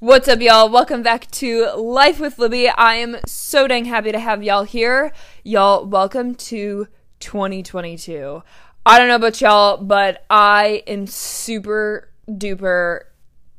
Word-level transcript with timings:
What's 0.00 0.26
up, 0.26 0.40
y'all? 0.40 0.68
Welcome 0.68 1.02
back 1.02 1.30
to 1.30 1.70
Life 1.76 2.18
with 2.18 2.38
Libby. 2.38 2.68
I 2.68 2.96
am 2.96 3.16
so 3.26 3.68
dang 3.68 3.84
happy 3.84 4.10
to 4.10 4.18
have 4.18 4.42
y'all 4.42 4.64
here. 4.64 5.12
Y'all, 5.44 5.86
welcome 5.86 6.34
to 6.34 6.88
2022. 7.20 8.42
I 8.84 8.98
don't 8.98 9.06
know 9.06 9.14
about 9.14 9.40
y'all, 9.40 9.76
but 9.78 10.24
I 10.28 10.82
am 10.88 11.06
super 11.06 12.10
duper 12.28 13.04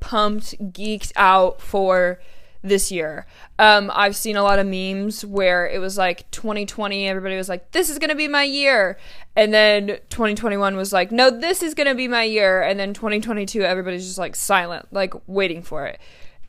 pumped, 0.02 0.60
geeked 0.74 1.14
out 1.16 1.62
for 1.62 2.20
this 2.62 2.92
year. 2.92 3.26
Um, 3.58 3.90
I've 3.94 4.16
seen 4.16 4.36
a 4.36 4.44
lot 4.44 4.60
of 4.60 4.68
memes 4.68 5.24
where 5.24 5.68
it 5.68 5.80
was 5.80 5.98
like 5.98 6.30
2020, 6.32 7.08
everybody 7.08 7.38
was 7.38 7.48
like, 7.48 7.72
this 7.72 7.90
is 7.90 7.98
going 7.98 8.10
to 8.10 8.16
be 8.16 8.28
my 8.28 8.44
year. 8.44 8.98
And 9.36 9.54
then 9.54 10.00
2021 10.10 10.76
was 10.76 10.92
like, 10.92 11.12
no, 11.12 11.30
this 11.30 11.64
is 11.64 11.74
going 11.74 11.88
to 11.88 11.96
be 11.96 12.08
my 12.08 12.24
year. 12.24 12.62
And 12.62 12.80
then 12.80 12.94
2022, 12.94 13.62
everybody's 13.62 14.06
just 14.06 14.18
like 14.18 14.36
silent, 14.36 14.88
like 14.92 15.14
waiting 15.28 15.62
for 15.62 15.86
it. 15.86 16.00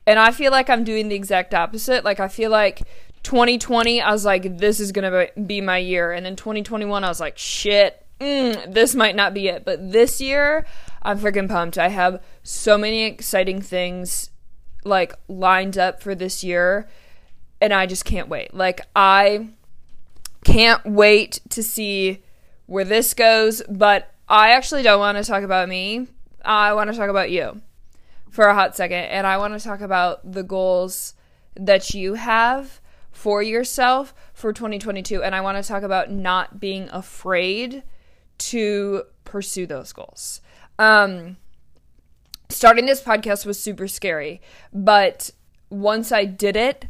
And 0.06 0.18
I 0.18 0.30
feel 0.30 0.52
like 0.52 0.70
I'm 0.70 0.84
doing 0.84 1.08
the 1.08 1.16
exact 1.16 1.54
opposite. 1.54 2.04
Like, 2.04 2.20
I 2.20 2.28
feel 2.28 2.50
like 2.50 2.82
2020, 3.24 4.00
I 4.00 4.12
was 4.12 4.24
like, 4.24 4.58
this 4.58 4.78
is 4.78 4.92
going 4.92 5.10
to 5.10 5.40
be 5.42 5.60
my 5.60 5.78
year. 5.78 6.12
And 6.12 6.24
then 6.24 6.36
2021, 6.36 7.02
I 7.02 7.08
was 7.08 7.20
like, 7.20 7.36
shit, 7.36 8.06
mm, 8.20 8.72
this 8.72 8.94
might 8.94 9.16
not 9.16 9.34
be 9.34 9.48
it. 9.48 9.64
But 9.64 9.92
this 9.92 10.20
year, 10.20 10.64
I'm 11.02 11.18
freaking 11.18 11.48
pumped. 11.48 11.78
I 11.78 11.88
have 11.88 12.22
so 12.42 12.78
many 12.78 13.04
exciting 13.04 13.60
things 13.60 14.30
like 14.84 15.14
lined 15.28 15.76
up 15.76 16.02
for 16.02 16.14
this 16.14 16.44
year 16.44 16.88
and 17.60 17.72
I 17.72 17.86
just 17.86 18.04
can't 18.04 18.28
wait. 18.28 18.54
Like 18.54 18.80
I 18.94 19.48
can't 20.44 20.84
wait 20.84 21.40
to 21.50 21.62
see 21.62 22.22
where 22.66 22.84
this 22.84 23.14
goes, 23.14 23.62
but 23.68 24.12
I 24.28 24.50
actually 24.50 24.82
don't 24.82 24.98
want 24.98 25.18
to 25.18 25.24
talk 25.24 25.42
about 25.42 25.68
me. 25.68 26.08
I 26.44 26.72
want 26.74 26.90
to 26.90 26.96
talk 26.96 27.10
about 27.10 27.30
you 27.30 27.60
for 28.30 28.46
a 28.46 28.54
hot 28.54 28.76
second 28.76 29.04
and 29.04 29.26
I 29.26 29.38
want 29.38 29.58
to 29.58 29.64
talk 29.64 29.80
about 29.80 30.32
the 30.32 30.42
goals 30.42 31.14
that 31.54 31.94
you 31.94 32.14
have 32.14 32.80
for 33.10 33.42
yourself 33.42 34.14
for 34.34 34.52
2022 34.52 35.22
and 35.22 35.34
I 35.34 35.40
want 35.40 35.62
to 35.62 35.66
talk 35.66 35.82
about 35.82 36.10
not 36.10 36.60
being 36.60 36.88
afraid 36.90 37.82
to 38.38 39.04
pursue 39.24 39.66
those 39.66 39.92
goals. 39.92 40.40
Um 40.78 41.36
starting 42.48 42.86
this 42.86 43.02
podcast 43.02 43.46
was 43.46 43.58
super 43.58 43.88
scary, 43.88 44.40
but 44.72 45.30
once 45.70 46.12
I 46.12 46.24
did 46.24 46.56
it, 46.56 46.86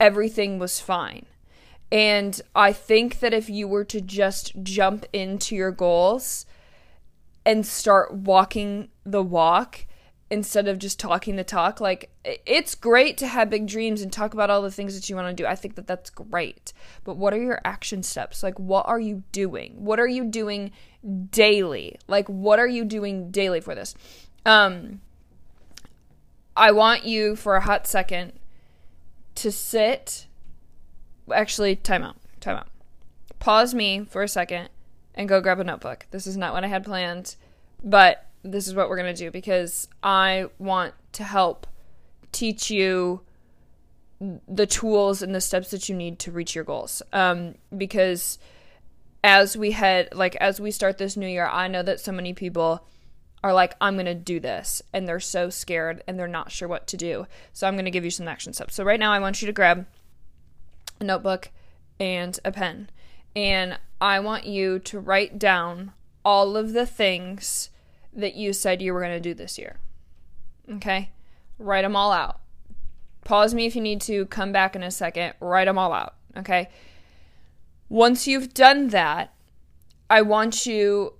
everything 0.00 0.58
was 0.58 0.80
fine. 0.80 1.26
And 1.90 2.40
I 2.54 2.72
think 2.72 3.20
that 3.20 3.34
if 3.34 3.50
you 3.50 3.68
were 3.68 3.84
to 3.84 4.00
just 4.00 4.62
jump 4.62 5.04
into 5.12 5.54
your 5.54 5.70
goals 5.70 6.46
and 7.44 7.66
start 7.66 8.14
walking 8.14 8.88
the 9.04 9.22
walk 9.22 9.84
instead 10.32 10.66
of 10.66 10.78
just 10.78 10.98
talking 10.98 11.36
the 11.36 11.44
talk, 11.44 11.78
like 11.78 12.10
it's 12.24 12.74
great 12.74 13.18
to 13.18 13.26
have 13.26 13.50
big 13.50 13.66
dreams 13.66 14.00
and 14.00 14.10
talk 14.10 14.32
about 14.32 14.48
all 14.48 14.62
the 14.62 14.70
things 14.70 14.94
that 14.94 15.10
you 15.10 15.14
want 15.14 15.28
to 15.28 15.42
do. 15.42 15.46
I 15.46 15.54
think 15.54 15.74
that 15.74 15.86
that's 15.86 16.08
great. 16.08 16.72
But 17.04 17.18
what 17.18 17.34
are 17.34 17.40
your 17.40 17.60
action 17.66 18.02
steps? 18.02 18.42
Like, 18.42 18.58
what 18.58 18.88
are 18.88 18.98
you 18.98 19.24
doing? 19.30 19.84
What 19.84 20.00
are 20.00 20.08
you 20.08 20.24
doing 20.24 20.70
daily? 21.30 21.98
Like, 22.08 22.26
what 22.28 22.58
are 22.58 22.66
you 22.66 22.86
doing 22.86 23.30
daily 23.30 23.60
for 23.60 23.74
this? 23.74 23.94
Um, 24.46 25.02
I 26.56 26.72
want 26.72 27.04
you 27.04 27.36
for 27.36 27.56
a 27.56 27.60
hot 27.60 27.86
second 27.86 28.32
to 29.34 29.52
sit. 29.52 30.28
Actually, 31.30 31.76
time 31.76 32.02
out. 32.04 32.16
Time 32.40 32.56
out. 32.56 32.68
Pause 33.38 33.74
me 33.74 34.06
for 34.08 34.22
a 34.22 34.28
second 34.28 34.70
and 35.14 35.28
go 35.28 35.42
grab 35.42 35.60
a 35.60 35.64
notebook. 35.64 36.06
This 36.10 36.26
is 36.26 36.38
not 36.38 36.54
what 36.54 36.64
I 36.64 36.68
had 36.68 36.84
planned, 36.84 37.36
but 37.84 38.28
this 38.42 38.66
is 38.66 38.74
what 38.74 38.88
we're 38.88 38.96
going 38.96 39.14
to 39.14 39.24
do 39.24 39.30
because 39.30 39.88
I 40.02 40.46
want 40.58 40.94
to 41.12 41.24
help 41.24 41.66
teach 42.32 42.70
you 42.70 43.20
the 44.48 44.66
tools 44.66 45.22
and 45.22 45.34
the 45.34 45.40
steps 45.40 45.70
that 45.70 45.88
you 45.88 45.94
need 45.94 46.18
to 46.20 46.32
reach 46.32 46.54
your 46.54 46.64
goals. 46.64 47.02
Um, 47.12 47.56
because 47.76 48.38
as 49.24 49.56
we 49.56 49.72
head, 49.72 50.08
like, 50.12 50.36
as 50.36 50.60
we 50.60 50.70
start 50.70 50.98
this 50.98 51.16
new 51.16 51.26
year, 51.26 51.46
I 51.46 51.68
know 51.68 51.82
that 51.82 52.00
so 52.00 52.12
many 52.12 52.32
people 52.32 52.86
are 53.44 53.52
like, 53.52 53.74
I'm 53.80 53.94
going 53.94 54.06
to 54.06 54.14
do 54.14 54.38
this, 54.38 54.82
and 54.92 55.06
they're 55.06 55.18
so 55.18 55.50
scared 55.50 56.04
and 56.06 56.16
they're 56.16 56.28
not 56.28 56.52
sure 56.52 56.68
what 56.68 56.86
to 56.88 56.96
do. 56.96 57.26
So 57.52 57.66
I'm 57.66 57.74
going 57.74 57.86
to 57.86 57.90
give 57.90 58.04
you 58.04 58.10
some 58.10 58.28
action 58.28 58.52
steps. 58.52 58.74
So 58.74 58.84
right 58.84 59.00
now, 59.00 59.12
I 59.12 59.18
want 59.18 59.42
you 59.42 59.46
to 59.46 59.52
grab 59.52 59.86
a 61.00 61.04
notebook 61.04 61.50
and 61.98 62.38
a 62.44 62.52
pen, 62.52 62.90
and 63.34 63.78
I 64.00 64.20
want 64.20 64.46
you 64.46 64.78
to 64.80 65.00
write 65.00 65.38
down 65.38 65.92
all 66.24 66.56
of 66.56 66.72
the 66.72 66.86
things 66.86 67.70
that 68.12 68.34
you 68.34 68.52
said 68.52 68.82
you 68.82 68.92
were 68.92 69.00
going 69.00 69.12
to 69.12 69.20
do 69.20 69.34
this 69.34 69.58
year. 69.58 69.78
Okay? 70.70 71.10
Write 71.58 71.82
them 71.82 71.96
all 71.96 72.12
out. 72.12 72.40
Pause 73.24 73.54
me 73.54 73.66
if 73.66 73.76
you 73.76 73.82
need 73.82 74.00
to, 74.02 74.26
come 74.26 74.52
back 74.52 74.74
in 74.74 74.82
a 74.82 74.90
second, 74.90 75.34
write 75.40 75.66
them 75.66 75.78
all 75.78 75.92
out. 75.92 76.14
Okay? 76.36 76.68
Once 77.88 78.26
you've 78.26 78.52
done 78.54 78.88
that, 78.88 79.34
I 80.10 80.22
want 80.22 80.66
you 80.66 81.14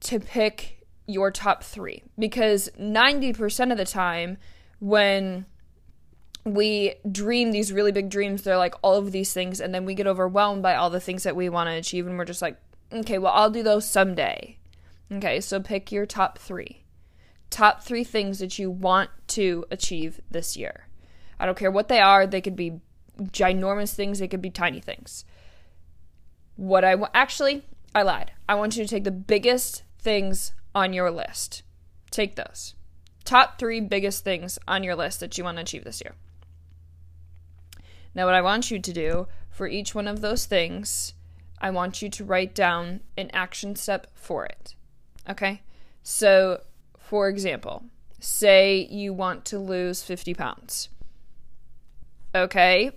to 0.00 0.20
pick 0.20 0.84
your 1.06 1.30
top 1.30 1.62
three 1.62 2.02
because 2.18 2.68
90% 2.78 3.70
of 3.70 3.78
the 3.78 3.84
time 3.84 4.38
when 4.80 5.46
we 6.44 6.94
dream 7.10 7.50
these 7.50 7.72
really 7.72 7.90
big 7.90 8.08
dreams 8.08 8.42
they're 8.42 8.56
like 8.56 8.74
all 8.82 8.94
of 8.94 9.10
these 9.10 9.32
things 9.32 9.60
and 9.60 9.74
then 9.74 9.84
we 9.84 9.94
get 9.94 10.06
overwhelmed 10.06 10.62
by 10.62 10.76
all 10.76 10.90
the 10.90 11.00
things 11.00 11.24
that 11.24 11.34
we 11.34 11.48
want 11.48 11.68
to 11.68 11.74
achieve 11.74 12.06
and 12.06 12.16
we're 12.16 12.24
just 12.24 12.40
like 12.40 12.56
okay 12.92 13.18
well 13.18 13.32
i'll 13.34 13.50
do 13.50 13.64
those 13.64 13.88
someday 13.88 14.56
okay 15.12 15.40
so 15.40 15.60
pick 15.60 15.92
your 15.92 16.06
top 16.06 16.38
three 16.38 16.84
top 17.50 17.82
three 17.82 18.04
things 18.04 18.38
that 18.38 18.58
you 18.58 18.70
want 18.70 19.10
to 19.26 19.64
achieve 19.70 20.20
this 20.30 20.56
year 20.56 20.86
i 21.38 21.46
don't 21.46 21.58
care 21.58 21.70
what 21.70 21.88
they 21.88 22.00
are 22.00 22.26
they 22.26 22.40
could 22.40 22.56
be 22.56 22.80
ginormous 23.20 23.94
things 23.94 24.18
they 24.18 24.28
could 24.28 24.42
be 24.42 24.50
tiny 24.50 24.80
things 24.80 25.24
what 26.56 26.84
i 26.84 26.94
want 26.94 27.12
actually 27.14 27.62
i 27.94 28.02
lied 28.02 28.32
i 28.48 28.54
want 28.54 28.76
you 28.76 28.84
to 28.84 28.88
take 28.90 29.04
the 29.04 29.10
biggest 29.10 29.82
things 30.06 30.52
on 30.76 30.92
your 30.92 31.10
list. 31.10 31.62
Take 32.10 32.36
those. 32.36 32.74
Top 33.24 33.58
three 33.58 33.80
biggest 33.80 34.22
things 34.22 34.58
on 34.68 34.84
your 34.84 34.94
list 34.94 35.18
that 35.20 35.36
you 35.36 35.42
want 35.42 35.56
to 35.56 35.62
achieve 35.62 35.84
this 35.84 36.02
year. 36.04 36.14
Now, 38.14 38.26
what 38.26 38.34
I 38.34 38.42
want 38.42 38.70
you 38.70 38.78
to 38.78 38.92
do 38.92 39.26
for 39.50 39.66
each 39.66 39.94
one 39.94 40.06
of 40.06 40.20
those 40.20 40.44
things, 40.44 41.14
I 41.60 41.70
want 41.70 42.02
you 42.02 42.10
to 42.10 42.24
write 42.24 42.54
down 42.54 43.00
an 43.16 43.30
action 43.32 43.74
step 43.74 44.06
for 44.14 44.44
it. 44.44 44.74
Okay? 45.28 45.62
So, 46.02 46.60
for 46.98 47.28
example, 47.28 47.84
say 48.20 48.86
you 48.90 49.12
want 49.12 49.44
to 49.46 49.58
lose 49.58 50.02
50 50.02 50.34
pounds. 50.34 50.88
Okay, 52.34 52.92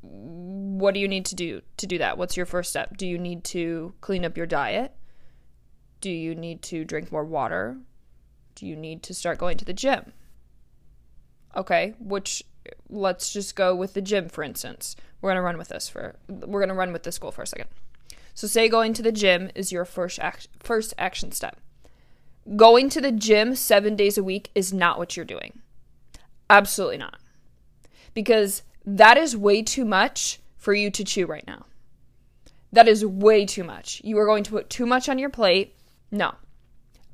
what 0.00 0.94
do 0.94 1.00
you 1.00 1.08
need 1.08 1.26
to 1.26 1.34
do 1.34 1.60
to 1.76 1.86
do 1.86 1.98
that? 1.98 2.16
What's 2.16 2.36
your 2.36 2.46
first 2.46 2.70
step? 2.70 2.96
Do 2.96 3.06
you 3.06 3.18
need 3.18 3.44
to 3.44 3.94
clean 4.00 4.24
up 4.24 4.36
your 4.36 4.46
diet? 4.46 4.92
Do 6.00 6.10
you 6.10 6.34
need 6.34 6.62
to 6.62 6.84
drink 6.84 7.10
more 7.10 7.24
water? 7.24 7.76
Do 8.54 8.66
you 8.66 8.76
need 8.76 9.02
to 9.04 9.14
start 9.14 9.38
going 9.38 9.58
to 9.58 9.64
the 9.64 9.72
gym? 9.72 10.12
Okay, 11.56 11.94
which 11.98 12.42
let's 12.88 13.32
just 13.32 13.56
go 13.56 13.74
with 13.74 13.94
the 13.94 14.02
gym 14.02 14.28
for 14.28 14.42
instance. 14.42 14.96
We're 15.20 15.30
going 15.30 15.36
to 15.36 15.42
run 15.42 15.58
with 15.58 15.68
this 15.68 15.88
for 15.88 16.16
we're 16.28 16.60
going 16.60 16.68
to 16.68 16.74
run 16.74 16.92
with 16.92 17.02
this 17.02 17.18
goal 17.18 17.32
for 17.32 17.42
a 17.42 17.46
second. 17.46 17.68
So 18.34 18.46
say 18.46 18.68
going 18.68 18.92
to 18.94 19.02
the 19.02 19.12
gym 19.12 19.50
is 19.54 19.72
your 19.72 19.84
first 19.84 20.18
act, 20.20 20.48
first 20.60 20.94
action 20.96 21.32
step. 21.32 21.60
Going 22.56 22.88
to 22.90 23.00
the 23.00 23.12
gym 23.12 23.54
7 23.54 23.96
days 23.96 24.16
a 24.16 24.24
week 24.24 24.50
is 24.54 24.72
not 24.72 24.98
what 24.98 25.16
you're 25.16 25.24
doing. 25.26 25.60
Absolutely 26.48 26.98
not. 26.98 27.18
Because 28.14 28.62
that 28.84 29.16
is 29.18 29.36
way 29.36 29.62
too 29.62 29.84
much 29.84 30.40
for 30.56 30.72
you 30.72 30.90
to 30.90 31.04
chew 31.04 31.26
right 31.26 31.46
now. 31.46 31.66
That 32.72 32.88
is 32.88 33.04
way 33.04 33.46
too 33.46 33.64
much. 33.64 34.00
You 34.04 34.18
are 34.18 34.26
going 34.26 34.44
to 34.44 34.50
put 34.50 34.70
too 34.70 34.86
much 34.86 35.08
on 35.08 35.18
your 35.18 35.30
plate 35.30 35.74
no. 36.10 36.34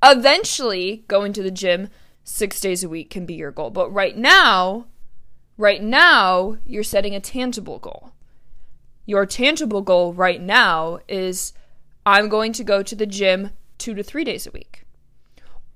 Eventually, 0.02 1.04
going 1.08 1.32
to 1.32 1.42
the 1.42 1.50
gym 1.50 1.88
six 2.22 2.60
days 2.60 2.84
a 2.84 2.88
week 2.88 3.10
can 3.10 3.26
be 3.26 3.34
your 3.34 3.50
goal. 3.50 3.70
But 3.70 3.92
right 3.92 4.16
now, 4.16 4.87
right 5.56 5.82
now, 5.82 6.58
you're 6.64 6.82
setting 6.82 7.14
a 7.14 7.20
tangible 7.20 7.78
goal. 7.78 8.12
Your 9.06 9.26
tangible 9.26 9.82
goal 9.82 10.12
right 10.12 10.40
now 10.40 11.00
is 11.08 11.52
I'm 12.06 12.28
going 12.28 12.52
to 12.54 12.64
go 12.64 12.82
to 12.82 12.94
the 12.94 13.06
gym 13.06 13.50
two 13.78 13.94
to 13.94 14.02
three 14.02 14.25
days 14.25 14.46
a 14.46 14.50
week. 14.50 14.83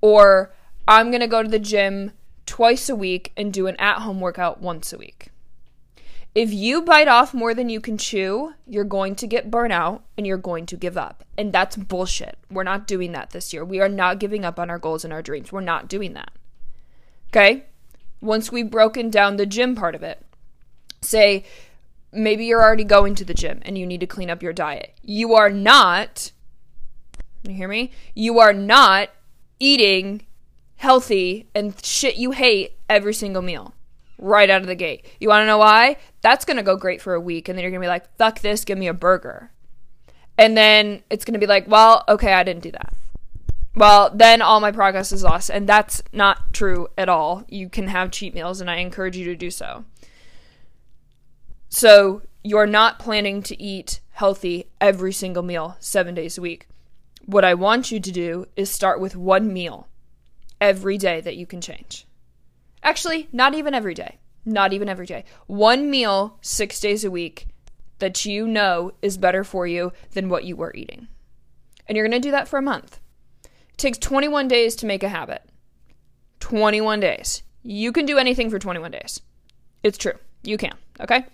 Or 0.01 0.53
I'm 0.87 1.11
going 1.11 1.21
to 1.21 1.27
go 1.27 1.43
to 1.43 1.49
the 1.49 1.59
gym 1.59 2.13
twice 2.47 2.89
a 2.89 2.97
week 2.97 3.33
and 3.37 3.53
do 3.53 3.67
an 3.67 3.77
at 3.77 3.99
home 3.99 4.21
workout 4.21 4.61
once 4.61 4.93
a 4.93 4.99
week. 4.99 5.29
If 6.35 6.53
you 6.53 6.83
bite 6.83 7.09
off 7.09 7.35
more 7.35 7.53
than 7.53 7.69
you 7.69 7.81
can 7.81 7.99
chew, 7.99 8.55
you're 8.67 8.85
going 8.85 9.17
to 9.17 9.27
get 9.27 9.51
burnout 9.51 10.03
and 10.17 10.27
you're 10.27 10.37
going 10.37 10.67
to 10.67 10.77
give 10.77 10.97
up. 10.97 11.25
And 11.37 11.53
that's 11.53 11.77
bullshit. 11.77 12.39
We're 12.51 12.63
not 12.63 12.87
doing 12.87 13.13
that 13.13 13.31
this 13.31 13.53
year. 13.53 13.65
We 13.65 13.81
are 13.81 13.89
not 13.89 14.19
giving 14.19 14.45
up 14.45 14.59
on 14.59 14.71
our 14.71 14.79
goals 14.79 15.05
and 15.05 15.13
our 15.13 15.23
dreams. 15.23 15.51
We're 15.51 15.63
not 15.63 15.89
doing 15.89 16.13
that. 16.13 16.31
Okay? 17.31 17.65
Once 18.21 18.53
we've 18.53 18.71
broken 18.71 19.11
down 19.11 19.37
the 19.37 19.47
gym 19.47 19.75
part 19.75 19.95
of 19.95 20.03
it, 20.03 20.25
say 21.01 21.45
maybe 22.13 22.45
you're 22.45 22.63
already 22.63 22.85
going 22.85 23.15
to 23.17 23.25
the 23.25 23.35
gym 23.35 23.61
and 23.63 23.77
you 23.77 23.87
need 23.87 24.01
to 24.01 24.07
clean 24.07 24.31
up 24.31 24.43
your 24.43 24.53
diet. 24.53 24.95
You 25.03 25.35
are 25.35 25.51
not, 25.51 26.33
you 27.43 27.55
hear 27.55 27.69
me? 27.69 27.91
You 28.15 28.39
are 28.39 28.53
not 28.53 29.11
eating 29.61 30.27
healthy 30.77 31.49
and 31.55 31.75
shit 31.85 32.17
you 32.17 32.31
hate 32.31 32.79
every 32.89 33.15
single 33.15 33.43
meal. 33.43 33.75
right 34.19 34.51
out 34.51 34.61
of 34.61 34.67
the 34.67 34.75
gate. 34.75 35.07
You 35.21 35.29
want 35.29 35.43
to 35.43 35.47
know 35.47 35.59
why? 35.59 35.97
That's 36.21 36.45
going 36.45 36.57
to 36.57 36.63
go 36.63 36.77
great 36.77 37.01
for 37.01 37.15
a 37.15 37.21
week. 37.21 37.49
And 37.49 37.57
then 37.57 37.63
you're 37.63 37.71
going 37.71 37.81
to 37.81 37.87
be 37.87 37.89
like, 37.89 38.15
fuck 38.17 38.41
this, 38.41 38.65
give 38.65 38.77
me 38.79 38.89
a 38.89 38.95
burger. 38.95 39.51
And 40.37 40.57
then 40.57 41.03
it's 41.11 41.25
going 41.25 41.35
to 41.35 41.41
be 41.41 41.47
like, 41.47 41.67
well, 41.69 42.05
okay, 42.09 42.33
I 42.33 42.43
didn't 42.43 42.63
do 42.63 42.73
that. 42.73 42.95
Well, 43.75 44.11
then 44.13 44.43
all 44.43 44.61
my 44.61 44.73
progress 44.73 45.13
is 45.13 45.23
lost. 45.23 45.51
And 45.51 45.69
that's 45.69 46.03
not 46.13 46.53
true 46.53 46.89
at 46.99 47.09
all. 47.09 47.45
You 47.49 47.69
can 47.69 47.89
have 47.89 48.11
cheat 48.11 48.35
meals, 48.35 48.61
and 48.61 48.71
I 48.71 48.77
encourage 48.77 49.17
you 49.17 49.25
to 49.27 49.37
do 49.37 49.51
so. 49.51 49.85
So 51.69 52.23
you're 52.43 52.67
not 52.67 52.99
planning 52.99 53.43
to 53.45 53.61
eat 53.63 54.01
healthy 54.13 54.69
every 54.81 55.13
single 55.13 55.43
meal 55.43 55.77
seven 55.79 56.15
days 56.15 56.39
a 56.39 56.41
week. 56.41 56.67
What 57.29 57.45
I 57.45 57.53
want 57.53 57.91
you 57.91 58.01
to 58.01 58.11
do 58.11 58.47
is 58.57 58.71
start 58.71 59.01
with 59.01 59.15
one 59.15 59.53
meal 59.53 59.87
every 60.63 60.97
day 60.97 61.21
that 61.21 61.37
you 61.37 61.45
can 61.45 61.61
change. 61.61 62.07
Actually, 62.83 63.29
not 63.33 63.53
even 63.53 63.75
every 63.75 63.93
day. 63.93 64.17
Not 64.47 64.73
even 64.73 64.89
every 64.89 65.05
day. 65.05 65.27
One 65.47 65.91
meal 65.91 66.39
six 66.41 66.81
days 66.81 67.05
a 67.05 67.11
week 67.11 67.49
that 67.99 68.25
you 68.25 68.47
know 68.47 68.93
is 69.03 69.19
better 69.19 69.45
for 69.45 69.67
you 69.67 69.93
than 70.13 70.31
what 70.31 70.45
you 70.45 70.57
were 70.57 70.73
eating. 70.75 71.07
And 71.87 71.97
you're 71.97 72.09
going 72.09 72.19
to 72.19 72.27
do 72.27 72.31
that 72.31 72.49
for 72.49 72.59
a 72.59 72.63
month. 72.63 72.99
It 73.45 73.77
takes 73.77 73.99
21 73.99 74.49
days 74.49 74.75
to 74.77 74.87
make 74.87 75.03
a 75.03 75.11
habit. 75.11 75.43
21 76.41 76.99
days. 76.99 77.43
You 77.63 77.93
can 77.93 78.07
do 78.07 78.17
anything 78.17 78.49
for 78.49 78.59
21 78.59 78.91
days. 78.91 79.21
It's 79.83 79.99
true. 79.99 80.15
You 80.45 80.57
can. 80.57 80.79
Okay? 80.99 81.27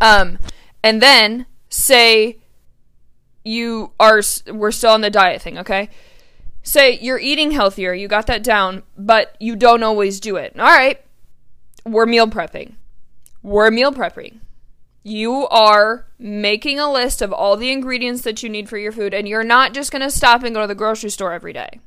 Um, 0.00 0.40
and 0.82 1.00
then 1.00 1.46
say 1.68 2.40
you 3.44 3.92
are, 4.00 4.20
we're 4.50 4.72
still 4.72 4.90
on 4.90 5.02
the 5.02 5.10
diet 5.10 5.42
thing, 5.42 5.58
okay? 5.58 5.90
say 6.64 6.98
you're 6.98 7.18
eating 7.18 7.52
healthier, 7.52 7.92
you 7.94 8.08
got 8.08 8.26
that 8.26 8.42
down, 8.42 8.82
but 8.96 9.36
you 9.38 9.54
don't 9.54 9.84
always 9.84 10.18
do 10.18 10.34
it. 10.36 10.58
All 10.58 10.64
right, 10.64 11.00
we're 11.84 12.06
meal 12.06 12.26
prepping. 12.26 12.74
We're 13.42 13.70
meal 13.70 13.92
prepping. 13.92 14.40
You 15.04 15.46
are 15.48 16.06
making 16.18 16.80
a 16.80 16.90
list 16.90 17.20
of 17.20 17.32
all 17.32 17.56
the 17.56 17.70
ingredients 17.70 18.22
that 18.22 18.42
you 18.42 18.48
need 18.48 18.68
for 18.68 18.78
your 18.78 18.90
food, 18.90 19.12
and 19.12 19.28
you're 19.28 19.44
not 19.44 19.74
just 19.74 19.92
going 19.92 20.02
to 20.02 20.10
stop 20.10 20.42
and 20.42 20.54
go 20.54 20.62
to 20.62 20.66
the 20.66 20.74
grocery 20.74 21.10
store 21.10 21.32
every 21.32 21.52
day. 21.52 21.80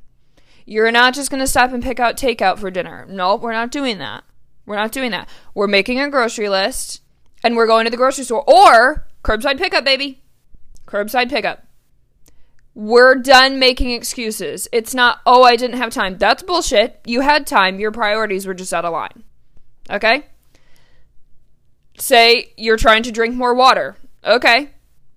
You're 0.65 0.92
not 0.92 1.15
just 1.15 1.31
going 1.31 1.39
to 1.39 1.48
stop 1.48 1.74
and 1.74 1.81
pick 1.81 2.00
out 2.00 2.15
takeout 2.15 2.59
for 2.59 2.69
dinner. 2.69 3.06
Nope, 3.09 3.42
we're 3.42 3.54
not 3.54 3.71
doing 3.71 3.98
that. 3.98 4.24
We're 4.65 4.75
not 4.75 4.92
doing 4.92 5.12
that. 5.12 5.27
We're 5.56 5.68
making 5.68 6.00
a 6.00 6.09
grocery 6.09 6.50
list 6.50 7.01
and 7.42 7.56
we're 7.56 7.68
going 7.68 7.86
to 7.86 7.89
the 7.89 7.95
grocery 7.95 8.25
store 8.25 8.44
or 8.45 9.07
curbside 9.24 9.57
pickup, 9.57 9.86
baby. 9.86 10.21
Curbside 10.87 11.29
pickup. 11.29 11.63
We're 12.73 13.15
done 13.15 13.59
making 13.59 13.91
excuses. 13.91 14.67
It's 14.71 14.93
not, 14.93 15.19
oh, 15.25 15.43
I 15.43 15.55
didn't 15.55 15.77
have 15.77 15.91
time. 15.91 16.17
That's 16.17 16.43
bullshit. 16.43 17.01
You 17.05 17.21
had 17.21 17.45
time. 17.45 17.79
Your 17.79 17.91
priorities 17.91 18.45
were 18.45 18.53
just 18.53 18.73
out 18.73 18.85
of 18.85 18.93
line. 18.93 19.23
Okay? 19.89 20.25
Say 21.97 22.53
you're 22.55 22.77
trying 22.77 23.03
to 23.03 23.11
drink 23.11 23.35
more 23.35 23.53
water. 23.53 23.97
Okay. 24.23 24.69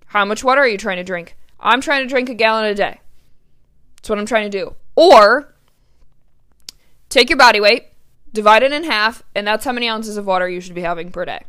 How 0.07 0.25
much 0.25 0.43
water 0.43 0.61
are 0.61 0.67
you 0.67 0.77
trying 0.77 0.97
to 0.97 1.03
drink? 1.03 1.37
I'm 1.59 1.81
trying 1.81 2.01
to 2.01 2.09
drink 2.09 2.29
a 2.29 2.33
gallon 2.33 2.65
a 2.65 2.73
day. 2.73 2.99
That's 3.95 4.09
what 4.09 4.17
I'm 4.17 4.25
trying 4.25 4.49
to 4.49 4.57
do. 4.57 4.75
Or 4.95 5.53
take 7.09 7.29
your 7.29 7.37
body 7.37 7.61
weight, 7.61 7.85
divide 8.33 8.63
it 8.63 8.71
in 8.71 8.83
half, 8.83 9.21
and 9.35 9.45
that's 9.45 9.65
how 9.65 9.71
many 9.71 9.87
ounces 9.87 10.17
of 10.17 10.25
water 10.25 10.49
you 10.49 10.59
should 10.59 10.73
be 10.73 10.81
having 10.81 11.11
per 11.11 11.25
day. 11.25 11.43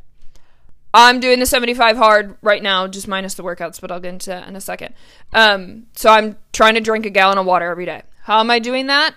I'm 0.94 1.20
doing 1.20 1.38
the 1.38 1.46
75 1.46 1.96
hard 1.96 2.36
right 2.42 2.62
now, 2.62 2.86
just 2.86 3.08
minus 3.08 3.34
the 3.34 3.42
workouts, 3.42 3.80
but 3.80 3.90
I'll 3.90 4.00
get 4.00 4.12
into 4.12 4.30
that 4.30 4.46
in 4.46 4.56
a 4.56 4.60
second. 4.60 4.94
Um, 5.32 5.86
so 5.96 6.10
I'm 6.10 6.36
trying 6.52 6.74
to 6.74 6.80
drink 6.80 7.06
a 7.06 7.10
gallon 7.10 7.38
of 7.38 7.46
water 7.46 7.70
every 7.70 7.86
day. 7.86 8.02
How 8.24 8.40
am 8.40 8.50
I 8.50 8.58
doing 8.58 8.86
that? 8.88 9.14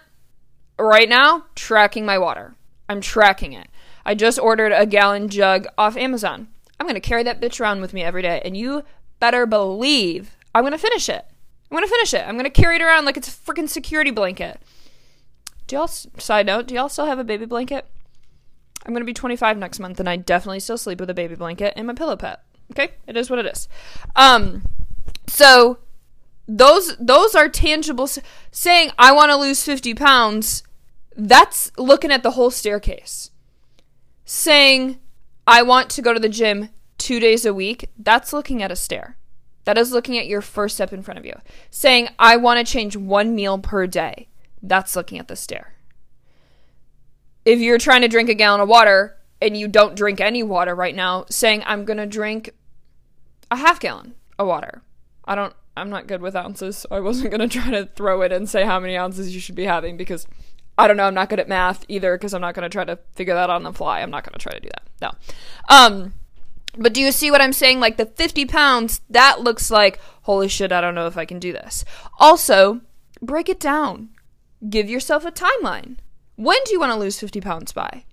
Right 0.79 1.09
now, 1.09 1.45
tracking 1.55 2.05
my 2.05 2.17
water. 2.17 2.55
I'm 2.87 3.01
tracking 3.01 3.53
it. 3.53 3.67
I 4.05 4.15
just 4.15 4.39
ordered 4.39 4.71
a 4.71 4.85
gallon 4.85 5.29
jug 5.29 5.67
off 5.77 5.97
Amazon. 5.97 6.47
I'm 6.79 6.85
going 6.85 6.95
to 6.95 7.01
carry 7.01 7.23
that 7.23 7.41
bitch 7.41 7.59
around 7.59 7.81
with 7.81 7.93
me 7.93 8.03
every 8.03 8.21
day, 8.21 8.41
and 8.45 8.55
you 8.55 8.83
better 9.19 9.45
believe 9.45 10.35
I'm 10.53 10.63
going 10.63 10.71
to 10.71 10.77
finish 10.77 11.09
it. 11.09 11.25
I'm 11.69 11.77
going 11.77 11.83
to 11.83 11.89
finish 11.89 12.13
it. 12.13 12.25
I'm 12.25 12.35
going 12.35 12.45
to 12.45 12.49
carry 12.49 12.77
it 12.77 12.81
around 12.81 13.05
like 13.05 13.17
it's 13.17 13.27
a 13.27 13.31
freaking 13.31 13.67
security 13.67 14.11
blanket. 14.11 14.61
Do 15.67 15.75
y'all, 15.75 15.87
side 15.87 16.45
note, 16.45 16.67
do 16.67 16.75
y'all 16.75 16.89
still 16.89 17.07
have 17.07 17.19
a 17.19 17.23
baby 17.23 17.45
blanket? 17.45 17.85
I'm 18.85 18.93
going 18.93 19.01
to 19.01 19.05
be 19.05 19.13
25 19.13 19.57
next 19.57 19.79
month, 19.79 19.99
and 19.99 20.07
I 20.07 20.15
definitely 20.15 20.59
still 20.59 20.77
sleep 20.77 20.99
with 20.99 21.09
a 21.09 21.13
baby 21.13 21.35
blanket 21.35 21.73
and 21.75 21.87
my 21.87 21.93
pillow 21.93 22.15
pet. 22.15 22.43
Okay, 22.71 22.93
it 23.07 23.17
is 23.17 23.29
what 23.29 23.39
it 23.39 23.45
is. 23.45 23.67
Um, 24.15 24.63
so 25.27 25.79
those 26.47 26.95
those 26.97 27.35
are 27.35 27.49
tangible. 27.49 28.07
Saying 28.51 28.91
I 28.97 29.11
want 29.11 29.31
to 29.31 29.35
lose 29.35 29.63
50 29.63 29.93
pounds, 29.95 30.63
that's 31.15 31.71
looking 31.77 32.11
at 32.11 32.23
the 32.23 32.31
whole 32.31 32.51
staircase. 32.51 33.31
Saying 34.23 34.99
I 35.47 35.61
want 35.61 35.89
to 35.91 36.01
go 36.01 36.13
to 36.13 36.19
the 36.19 36.29
gym 36.29 36.69
two 36.97 37.19
days 37.19 37.45
a 37.45 37.53
week, 37.53 37.89
that's 37.97 38.33
looking 38.33 38.63
at 38.63 38.71
a 38.71 38.75
stair. 38.75 39.17
That 39.65 39.77
is 39.79 39.91
looking 39.91 40.17
at 40.17 40.27
your 40.27 40.41
first 40.41 40.75
step 40.75 40.93
in 40.93 41.01
front 41.01 41.19
of 41.19 41.25
you. 41.25 41.39
Saying 41.71 42.09
I 42.19 42.37
want 42.37 42.65
to 42.65 42.71
change 42.71 42.95
one 42.95 43.33
meal 43.33 43.57
per 43.57 43.87
day, 43.87 44.27
that's 44.61 44.95
looking 44.95 45.17
at 45.17 45.27
the 45.27 45.35
stair 45.35 45.74
if 47.45 47.59
you're 47.59 47.77
trying 47.77 48.01
to 48.01 48.07
drink 48.07 48.29
a 48.29 48.33
gallon 48.33 48.61
of 48.61 48.67
water 48.67 49.17
and 49.41 49.55
you 49.55 49.67
don't 49.67 49.95
drink 49.95 50.19
any 50.19 50.43
water 50.43 50.75
right 50.75 50.95
now, 50.95 51.25
saying 51.29 51.63
I'm 51.65 51.85
going 51.85 51.97
to 51.97 52.05
drink 52.05 52.51
a 53.51 53.55
half 53.55 53.79
gallon 53.79 54.15
of 54.37 54.47
water. 54.47 54.81
I 55.25 55.35
don't 55.35 55.53
I'm 55.77 55.89
not 55.89 56.07
good 56.07 56.21
with 56.21 56.35
ounces, 56.35 56.77
so 56.77 56.87
I 56.91 56.99
wasn't 56.99 57.31
going 57.31 57.47
to 57.49 57.59
try 57.59 57.71
to 57.71 57.85
throw 57.85 58.21
it 58.21 58.31
and 58.31 58.49
say 58.49 58.65
how 58.65 58.79
many 58.79 58.97
ounces 58.97 59.33
you 59.33 59.39
should 59.39 59.55
be 59.55 59.65
having 59.65 59.97
because 59.97 60.27
I 60.77 60.87
don't 60.87 60.97
know, 60.97 61.05
I'm 61.05 61.13
not 61.13 61.29
good 61.29 61.39
at 61.39 61.47
math 61.47 61.85
either 61.87 62.17
because 62.17 62.33
I'm 62.33 62.41
not 62.41 62.55
going 62.55 62.63
to 62.63 62.69
try 62.69 62.83
to 62.83 62.99
figure 63.13 63.33
that 63.33 63.49
out 63.49 63.55
on 63.55 63.63
the 63.63 63.71
fly. 63.71 64.01
I'm 64.01 64.11
not 64.11 64.23
going 64.23 64.33
to 64.33 64.39
try 64.39 64.51
to 64.53 64.59
do 64.59 64.69
that. 64.69 64.87
No. 65.01 65.11
Um 65.69 66.13
but 66.77 66.93
do 66.93 67.01
you 67.01 67.11
see 67.11 67.31
what 67.31 67.41
I'm 67.41 67.53
saying? 67.53 67.79
Like 67.79 67.95
the 67.95 68.05
50 68.05 68.45
pounds, 68.45 68.99
that 69.09 69.41
looks 69.41 69.71
like, 69.71 69.99
holy 70.23 70.49
shit, 70.49 70.73
I 70.73 70.81
don't 70.81 70.95
know 70.95 71.07
if 71.07 71.17
I 71.17 71.23
can 71.23 71.39
do 71.39 71.53
this. 71.53 71.85
Also, 72.19 72.81
break 73.21 73.47
it 73.47 73.61
down. 73.61 74.09
Give 74.69 74.89
yourself 74.89 75.25
a 75.25 75.31
timeline. 75.31 75.97
When 76.35 76.57
do 76.65 76.71
you 76.71 76.79
want 76.79 76.91
to 76.91 76.99
lose 76.99 77.19
50 77.19 77.41
pounds 77.41 77.71
by? 77.71 78.03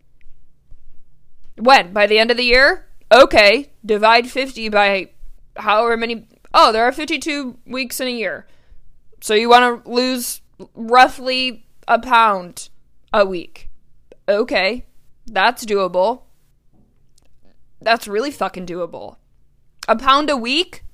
When? 1.56 1.92
By 1.92 2.06
the 2.06 2.18
end 2.18 2.30
of 2.30 2.36
the 2.36 2.44
year? 2.44 2.86
Okay, 3.12 3.70
divide 3.84 4.30
50 4.30 4.68
by 4.68 5.10
however 5.56 5.96
many. 5.96 6.26
Oh, 6.54 6.72
there 6.72 6.84
are 6.84 6.92
52 6.92 7.58
weeks 7.66 8.00
in 8.00 8.08
a 8.08 8.12
year. 8.12 8.46
So 9.20 9.34
you 9.34 9.48
want 9.48 9.84
to 9.84 9.90
lose 9.90 10.40
roughly 10.74 11.66
a 11.88 11.98
pound 11.98 12.68
a 13.12 13.26
week. 13.26 13.68
Okay, 14.28 14.86
that's 15.26 15.64
doable. 15.64 16.22
That's 17.80 18.06
really 18.06 18.30
fucking 18.30 18.66
doable. 18.66 19.16
A 19.88 19.96
pound 19.96 20.30
a 20.30 20.36
week? 20.36 20.84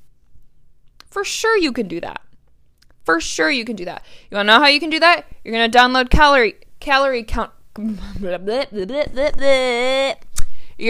For 1.11 1.25
sure 1.25 1.57
you 1.57 1.73
can 1.73 1.89
do 1.89 2.01
that. 2.01 2.23
For 3.05 3.21
sure 3.21 3.51
you 3.51 3.65
can 3.65 3.77
do 3.77 3.85
that. 3.85 4.03
You 4.31 4.37
want 4.37 4.49
to 4.49 4.55
know 4.55 4.61
how 4.61 4.69
you 4.69 4.81
can 4.81 4.91
do 4.91 5.01
that? 5.01 5.27
You're 5.45 5.55
going 5.55 5.71
to 5.71 5.79
download 5.79 6.11
calorie 6.11 6.57
calorie 6.81 7.23
count. 7.23 7.53
You're 7.77 7.95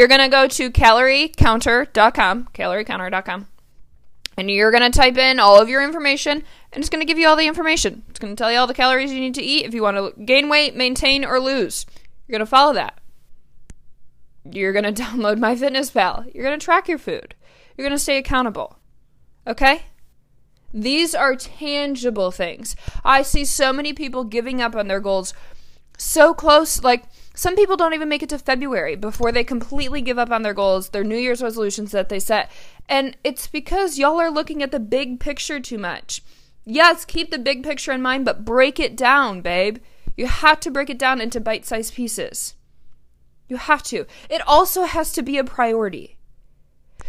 going 0.09 0.21
to 0.21 0.29
go 0.29 0.47
to 0.47 0.71
caloriecounter.com, 0.71 2.49
caloriecounter.com, 2.55 3.47
and 4.37 4.51
you're 4.51 4.71
going 4.71 4.91
to 4.91 4.99
type 4.99 5.17
in 5.17 5.41
all 5.41 5.61
of 5.61 5.69
your 5.69 5.83
information, 5.83 6.45
and 6.73 6.83
it's 6.83 6.91
going 6.91 7.01
to 7.01 7.07
give 7.07 7.19
you 7.19 7.27
all 7.27 7.37
the 7.37 7.47
information. 7.47 8.05
It's 8.09 8.19
going 8.19 8.35
to 8.35 8.41
tell 8.41 8.53
you 8.53 8.59
all 8.59 8.67
the 8.67 8.75
calories 8.75 9.13
you 9.13 9.21
need 9.21 9.35
to 9.35 9.43
eat 9.43 9.65
if 9.65 9.75
you 9.75 9.83
want 9.83 9.97
to 9.97 10.25
gain 10.25 10.49
weight, 10.49 10.77
maintain, 10.77 11.25
or 11.25 11.41
lose. 11.41 11.87
You're 12.27 12.39
going 12.39 12.47
to 12.47 12.51
follow 12.51 12.75
that. 12.75 12.99
You're 14.51 14.73
going 14.73 14.85
to 14.95 15.03
download 15.03 15.39
MyFitnessPal. 15.39 16.35
You're 16.35 16.45
going 16.45 16.59
to 16.59 16.65
track 16.65 16.89
your 16.89 16.99
food. 16.99 17.35
You're 17.77 17.87
going 17.87 17.97
to 17.97 18.03
stay 18.03 18.19
accountable. 18.19 18.79
Okay? 19.47 19.83
These 20.73 21.15
are 21.15 21.35
tangible 21.35 22.31
things. 22.31 22.77
I 23.05 23.23
see 23.23 23.45
so 23.45 23.73
many 23.73 23.95
people 23.95 24.25
giving 24.25 24.61
up 24.61 24.77
on 24.77 24.89
their 24.89 25.01
goals 25.01 25.33
so 25.99 26.33
close. 26.33 26.83
Like, 26.83 27.05
some 27.35 27.55
people 27.55 27.77
don't 27.77 27.95
even 27.95 28.09
make 28.09 28.23
it 28.23 28.31
to 28.31 28.39
February 28.39 28.97
before 28.97 29.31
they 29.31 29.45
completely 29.45 30.01
give 30.01 30.19
up 30.19 30.31
on 30.31 30.43
their 30.43 30.55
goals, 30.55 30.89
their 30.89 31.05
New 31.05 31.17
Year's 31.17 31.43
resolutions 31.43 31.93
that 31.93 32.09
they 32.09 32.19
set. 32.19 32.51
And 32.89 33.17
it's 33.23 33.47
because 33.47 33.99
y'all 33.99 34.21
are 34.21 34.31
looking 34.31 34.63
at 34.63 34.71
the 34.71 34.81
big 34.81 35.21
picture 35.21 35.61
too 35.61 35.79
much. 35.79 36.23
Yes, 36.65 37.05
keep 37.05 37.31
the 37.31 37.39
big 37.39 37.63
picture 37.63 37.93
in 37.93 38.03
mind, 38.03 38.25
but 38.25 38.45
break 38.45 38.81
it 38.81 38.97
down, 38.97 39.41
babe. 39.41 39.79
You 40.17 40.27
have 40.27 40.61
to 40.61 40.71
break 40.71 40.91
it 40.91 40.99
down 40.99 41.21
into 41.21 41.41
bite 41.41 41.65
sized 41.65 41.95
pieces. 41.95 42.55
You 43.49 43.57
have 43.57 43.83
to. 43.85 44.05
It 44.29 44.47
also 44.47 44.85
has 44.85 45.13
to 45.13 45.23
be 45.23 45.39
a 45.39 45.45
priority. 45.45 46.19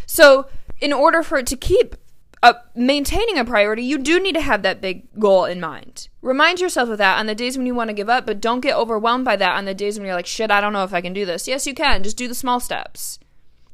So, 0.05 0.48
in 0.79 0.93
order 0.93 1.24
for 1.24 1.38
it 1.38 1.48
to 1.48 1.58
keep 1.58 1.96
uh, 2.41 2.53
maintaining 2.74 3.38
a 3.38 3.43
priority, 3.43 3.84
you 3.84 3.98
do 3.98 4.19
need 4.19 4.36
to 4.36 4.41
have 4.41 4.62
that 4.62 4.79
big 4.79 5.08
goal 5.19 5.46
in 5.46 5.60
mind. 5.60 6.08
Remind 6.22 6.60
yourself 6.62 6.89
of 6.89 6.98
that 6.98 7.19
on 7.19 7.25
the 7.25 7.36
days 7.36 7.58
when 7.58 7.67
you 7.67 7.75
want 7.75 7.89
to 7.89 7.93
give 7.93 8.10
up, 8.10 8.25
but 8.25 8.39
don't 8.39 8.62
get 8.62 8.75
overwhelmed 8.75 9.25
by 9.25 9.36
that 9.36 9.58
on 9.58 9.65
the 9.65 9.74
days 9.74 9.98
when 9.98 10.05
you're 10.05 10.15
like, 10.15 10.25
shit, 10.25 10.50
I 10.50 10.62
don't 10.62 10.74
know 10.74 10.84
if 10.86 10.93
I 10.93 11.01
can 11.01 11.13
do 11.13 11.25
this. 11.25 11.48
Yes, 11.48 11.67
you 11.67 11.74
can. 11.74 12.01
Just 12.03 12.17
do 12.17 12.27
the 12.27 12.36
small 12.36 12.60
steps. 12.60 13.19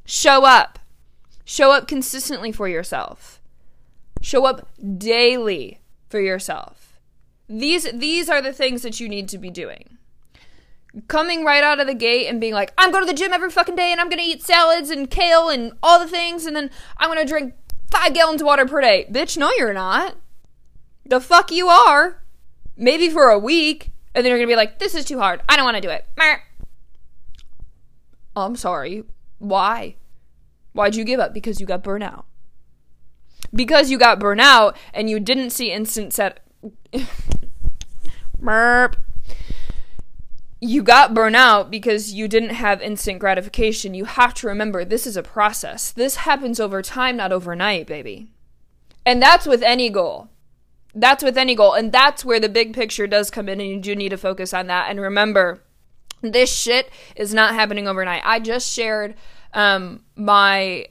Show 0.05 0.45
up. 0.45 0.79
Show 1.43 1.71
up 1.71 1.87
consistently 1.87 2.51
for 2.51 2.67
yourself. 2.67 3.39
Show 4.21 4.45
up 4.45 4.67
daily 4.97 5.79
for 6.09 6.19
yourself. 6.19 6.99
These 7.47 7.91
these 7.93 8.27
are 8.29 8.41
the 8.41 8.53
things 8.53 8.81
that 8.81 8.99
you 8.99 9.07
need 9.07 9.29
to 9.29 9.37
be 9.37 9.51
doing. 9.51 9.97
coming 11.07 11.43
right 11.43 11.63
out 11.63 11.79
of 11.79 11.87
the 11.87 11.93
gate 11.93 12.27
and 12.27 12.39
being 12.39 12.53
like, 12.53 12.73
I'm 12.77 12.91
going 12.91 13.05
to 13.05 13.11
the 13.11 13.17
gym 13.17 13.33
every 13.33 13.49
fucking 13.49 13.75
day 13.75 13.91
and 13.91 13.99
I'm 13.99 14.09
going 14.09 14.21
to 14.21 14.27
eat 14.27 14.43
salads 14.43 14.89
and 14.89 15.09
kale 15.09 15.49
and 15.49 15.73
all 15.83 15.99
the 15.99 16.07
things 16.07 16.45
and 16.45 16.55
then 16.55 16.71
I'm 16.97 17.09
going 17.09 17.19
to 17.23 17.29
drink 17.29 17.53
five 17.91 18.13
gallons 18.13 18.41
of 18.41 18.47
water 18.47 18.65
per 18.65 18.81
day. 18.81 19.07
Bitch, 19.11 19.37
no, 19.37 19.51
you're 19.57 19.73
not. 19.73 20.15
The 21.05 21.19
fuck 21.19 21.51
you 21.51 21.67
are. 21.67 22.21
Maybe 22.77 23.09
for 23.09 23.29
a 23.29 23.39
week. 23.39 23.91
And 24.13 24.23
then 24.23 24.31
you're 24.31 24.37
going 24.37 24.47
to 24.47 24.51
be 24.51 24.55
like, 24.55 24.79
this 24.79 24.95
is 24.95 25.05
too 25.05 25.19
hard. 25.19 25.41
I 25.47 25.55
don't 25.55 25.65
want 25.65 25.75
to 25.75 25.81
do 25.81 25.89
it. 25.89 26.05
I'm 28.35 28.55
sorry. 28.55 29.03
Why? 29.39 29.95
Why'd 30.73 30.95
you 30.95 31.03
give 31.03 31.19
up? 31.19 31.33
Because 31.33 31.59
you 31.59 31.65
got 31.65 31.83
burnout. 31.83 32.25
Because 33.53 33.89
you 33.89 33.97
got 33.97 34.19
burnout 34.19 34.75
and 34.93 35.09
you 35.09 35.19
didn't 35.19 35.51
see 35.51 35.71
instant 35.71 36.13
set. 36.13 36.39
Merp 38.41 38.95
you 40.65 40.83
got 40.83 41.13
burnout 41.13 41.69
because 41.69 42.13
you 42.13 42.27
didn't 42.27 42.49
have 42.49 42.81
instant 42.81 43.19
gratification. 43.19 43.93
You 43.93 44.05
have 44.05 44.33
to 44.35 44.47
remember 44.47 44.83
this 44.83 45.07
is 45.07 45.15
a 45.15 45.23
process. 45.23 45.91
This 45.91 46.17
happens 46.17 46.59
over 46.59 46.81
time, 46.81 47.17
not 47.17 47.31
overnight, 47.31 47.87
baby. 47.87 48.31
And 49.05 49.21
that's 49.21 49.45
with 49.45 49.61
any 49.61 49.89
goal. 49.89 50.29
That's 50.93 51.23
with 51.23 51.37
any 51.37 51.55
goal. 51.55 51.73
And 51.73 51.91
that's 51.91 52.25
where 52.25 52.39
the 52.39 52.49
big 52.49 52.73
picture 52.73 53.05
does 53.05 53.29
come 53.29 53.47
in, 53.47 53.59
and 53.59 53.69
you 53.69 53.79
do 53.79 53.95
need 53.95 54.09
to 54.09 54.17
focus 54.17 54.53
on 54.53 54.67
that. 54.67 54.89
And 54.89 54.99
remember, 54.99 55.61
this 56.21 56.51
shit 56.53 56.89
is 57.15 57.33
not 57.33 57.53
happening 57.53 57.87
overnight. 57.87 58.23
I 58.25 58.39
just 58.39 58.71
shared 58.73 59.15
um, 59.53 60.03
my, 60.15 60.87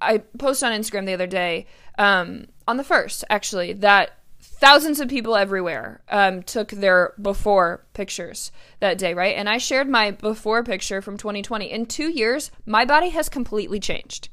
I 0.00 0.18
posted 0.38 0.68
on 0.68 0.80
Instagram 0.80 1.06
the 1.06 1.14
other 1.14 1.26
day, 1.26 1.66
um, 1.98 2.46
on 2.68 2.76
the 2.76 2.84
first, 2.84 3.24
actually, 3.30 3.72
that 3.74 4.18
thousands 4.58 5.00
of 5.00 5.08
people 5.08 5.36
everywhere 5.36 6.00
um, 6.08 6.42
took 6.42 6.70
their 6.70 7.12
before 7.20 7.84
pictures 7.92 8.50
that 8.80 8.98
day, 8.98 9.14
right? 9.14 9.36
And 9.36 9.48
I 9.48 9.58
shared 9.58 9.88
my 9.88 10.10
before 10.10 10.62
picture 10.64 11.02
from 11.02 11.16
2020. 11.16 11.70
In 11.70 11.86
two 11.86 12.10
years, 12.10 12.50
my 12.64 12.84
body 12.84 13.10
has 13.10 13.28
completely 13.28 13.80
changed. 13.80 14.28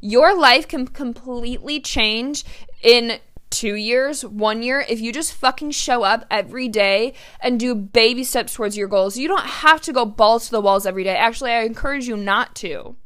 Your 0.00 0.38
life 0.38 0.68
can 0.68 0.86
completely 0.86 1.80
change 1.80 2.44
in 2.82 3.18
two 3.50 3.74
years, 3.74 4.24
one 4.24 4.62
year, 4.62 4.84
if 4.88 5.00
you 5.00 5.12
just 5.12 5.32
fucking 5.32 5.70
show 5.70 6.02
up 6.02 6.24
every 6.30 6.68
day 6.68 7.14
and 7.40 7.58
do 7.58 7.74
baby 7.74 8.24
steps 8.24 8.54
towards 8.54 8.76
your 8.76 8.88
goals. 8.88 9.16
You 9.16 9.28
don't 9.28 9.46
have 9.46 9.80
to 9.82 9.92
go 9.92 10.04
balls 10.04 10.46
to 10.46 10.50
the 10.50 10.60
walls 10.60 10.86
every 10.86 11.04
day. 11.04 11.16
Actually, 11.16 11.52
I 11.52 11.62
encourage 11.62 12.06
you 12.06 12.16
not 12.16 12.54
to. 12.56 12.96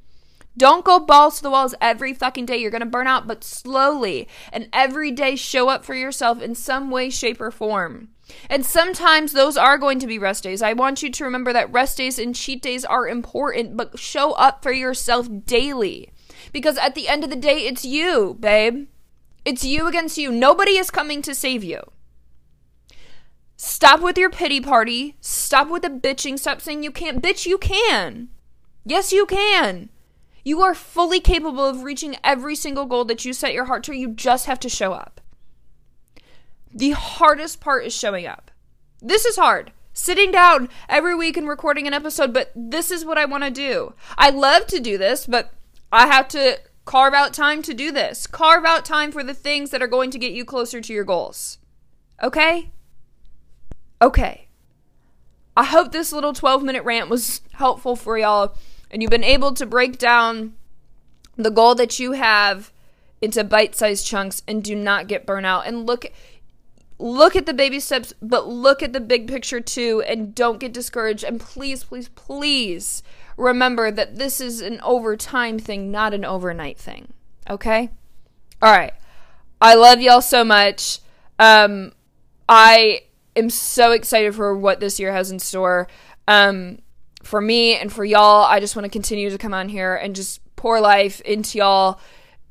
Don't 0.57 0.85
go 0.85 0.99
balls 0.99 1.37
to 1.37 1.43
the 1.43 1.51
walls 1.51 1.75
every 1.81 2.13
fucking 2.13 2.47
day. 2.47 2.57
You're 2.57 2.71
going 2.71 2.81
to 2.81 2.87
burn 2.87 3.07
out, 3.07 3.27
but 3.27 3.45
slowly 3.45 4.29
and 4.53 4.69
every 4.73 5.11
day 5.11 5.37
show 5.37 5.69
up 5.69 5.85
for 5.85 5.95
yourself 5.95 6.43
in 6.43 6.55
some 6.55 6.91
way, 6.91 7.09
shape, 7.09 7.41
or 7.41 7.51
form. 7.51 8.09
And 8.49 8.65
sometimes 8.65 9.33
those 9.33 9.57
are 9.57 9.79
going 9.79 9.99
to 10.01 10.07
be 10.07 10.19
rest 10.19 10.45
days. 10.45 10.63
I 10.63 10.73
want 10.73 11.03
you 11.03 11.11
to 11.11 11.25
remember 11.25 11.53
that 11.53 11.73
rest 11.73 11.97
days 11.97 12.19
and 12.19 12.35
cheat 12.35 12.63
days 12.63 12.85
are 12.85 13.09
important, 13.09 13.77
but 13.77 13.99
show 13.99 14.33
up 14.33 14.63
for 14.63 14.73
yourself 14.73 15.29
daily. 15.47 16.11
Because 16.53 16.79
at 16.79 16.95
the 16.95 17.09
end 17.09 17.25
of 17.25 17.31
the 17.31 17.37
day, 17.37 17.67
it's 17.67 17.85
you, 17.85 18.37
babe. 18.39 18.87
It's 19.45 19.65
you 19.65 19.87
against 19.87 20.19
you. 20.19 20.31
Nobody 20.31 20.73
is 20.73 20.91
coming 20.91 21.23
to 21.23 21.35
save 21.35 21.65
you. 21.65 21.81
Stop 23.57 24.01
with 24.01 24.17
your 24.17 24.31
pity 24.31 24.61
party. 24.61 25.17
Stop 25.21 25.69
with 25.69 25.83
the 25.83 25.89
bitching. 25.89 26.39
Stop 26.39 26.61
saying 26.61 26.83
you 26.83 26.91
can't. 26.91 27.23
Bitch, 27.23 27.47
you 27.47 27.59
can. 27.59 28.29
Yes, 28.85 29.13
you 29.13 29.27
can. 29.27 29.91
You 30.45 30.63
are 30.63 30.75
fully 30.75 31.21
capable 31.21 31.65
of 31.65 31.83
reaching 31.83 32.17
every 32.25 32.55
single 32.55 32.87
goal 32.87 33.05
that 33.07 33.25
you 33.25 33.33
set 33.33 33.53
your 33.53 33.67
heart 33.67 33.85
to. 33.85 33.95
You 33.95 34.09
just 34.09 34.47
have 34.47 34.61
to 34.61 34.69
show 34.69 34.93
up. 34.93 35.21
The 36.73 36.91
hardest 36.91 37.61
part 37.61 37.85
is 37.85 37.95
showing 37.95 38.27
up. 38.27 38.51
This 39.01 39.25
is 39.25 39.37
hard. 39.37 39.73
Sitting 39.93 40.31
down 40.31 40.69
every 40.89 41.15
week 41.15 41.37
and 41.37 41.49
recording 41.49 41.87
an 41.87 41.95
episode, 41.95 42.33
but 42.33 42.53
this 42.55 42.91
is 42.91 43.05
what 43.05 43.19
I 43.19 43.25
want 43.25 43.45
to 43.45 43.51
do. 43.51 43.95
I 44.17 44.31
love 44.31 44.67
to 44.69 44.81
do 44.81 44.97
this, 44.97 45.27
but 45.27 45.53
I 45.93 46.07
have 46.07 46.29
to 46.29 46.61
carve 46.85 47.13
out 47.13 47.35
time 47.35 47.61
to 47.63 47.75
do 47.75 47.91
this. 47.91 48.27
Carve 48.27 48.65
out 48.65 48.85
time 48.85 49.13
for 49.13 49.23
the 49.23 49.35
things 49.35 49.71
that 49.71 49.83
are 49.83 49.89
going 49.89 50.11
to 50.13 50.19
get 50.19 50.33
you 50.33 50.45
closer 50.45 50.81
to 50.81 50.93
your 50.93 51.05
goals. 51.05 51.59
Okay? 52.23 52.71
Okay. 54.01 54.49
I 55.57 55.65
hope 55.65 55.93
this 55.93 56.13
little 56.13 56.33
12 56.33 56.63
minute 56.63 56.85
rant 56.85 57.11
was 57.11 57.43
helpful 57.53 57.97
for 57.97 58.17
y'all 58.17 58.57
and 58.91 59.03
you've 59.03 59.11
been 59.11 59.25
able 59.25 59.53
to 59.55 59.67
break 59.67 59.99
down 59.99 60.55
the 61.37 61.51
goal 61.51 61.75
that 61.75 61.99
you 61.99 62.13
have 62.13 62.73
into 63.21 63.45
bite-sized 63.45 64.07
chunks 64.07 64.43
and 64.49 64.65
do 64.65 64.75
not 64.75 65.07
get 65.07 65.27
burnout 65.27 65.67
and 65.67 65.87
look 65.87 66.07
look 66.99 67.35
at 67.35 67.47
the 67.47 67.55
baby 67.55 67.81
steps 67.81 68.13
but 68.21 68.47
look 68.47 68.83
at 68.83 68.93
the 68.93 69.01
big 69.01 69.27
picture 69.27 69.61
too 69.61 70.03
and 70.07 70.35
don't 70.35 70.61
get 70.61 70.73
discouraged. 70.73 71.25
And 71.25 71.41
please 71.41 71.85
please 71.85 72.09
please 72.09 73.03
remember 73.37 73.91
that 73.91 74.17
this 74.17 74.41
is 74.41 74.61
an 74.61 74.81
overtime 74.83 75.59
thing 75.59 75.91
not 75.91 76.13
an 76.13 76.25
overnight 76.25 76.79
thing 76.79 77.13
okay? 77.49 77.91
All 78.63 78.73
right. 78.73 78.93
I 79.61 79.75
love 79.75 80.01
y'all 80.01 80.23
so 80.23 80.45
much. 80.45 81.01
Um 81.39 81.93
i 82.49 83.03
am 83.37 83.49
so 83.49 83.93
excited 83.93 84.35
for 84.35 84.57
what 84.57 84.81
this 84.81 84.99
year 84.99 85.13
has 85.13 85.31
in 85.31 85.39
store. 85.39 85.89
Um 86.29 86.79
for 87.23 87.41
me 87.41 87.77
and 87.77 87.93
for 87.93 88.05
y'all, 88.05 88.45
I 88.45 88.61
just 88.61 88.77
want 88.77 88.85
to 88.85 88.91
continue 88.91 89.31
to 89.31 89.39
come 89.39 89.55
on 89.55 89.69
here 89.69 89.95
and 89.95 90.15
just 90.17 90.41
pour 90.57 90.81
life 90.81 91.21
into 91.23 91.59
y'all 91.59 92.01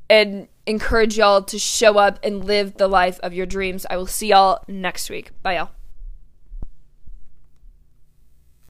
and 0.09 0.47
encourage 0.65 1.17
y'all 1.17 1.43
to 1.43 1.59
show 1.59 1.97
up 1.97 2.19
and 2.23 2.43
live 2.43 2.77
the 2.77 2.87
life 2.87 3.19
of 3.21 3.33
your 3.33 3.45
dreams. 3.45 3.85
I 3.89 3.97
will 3.97 4.07
see 4.07 4.27
y'all 4.27 4.63
next 4.67 5.09
week. 5.09 5.31
Bye, 5.41 5.55
y'all. 5.55 5.78